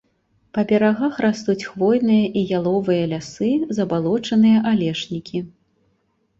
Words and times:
Па 0.57 0.61
берагах 0.69 1.19
растуць 1.25 1.65
хвойныя 1.73 2.25
і 2.41 2.43
яловыя 2.61 3.03
лясы, 3.13 3.53
забалочаныя 3.81 4.67
алешнікі. 4.75 5.47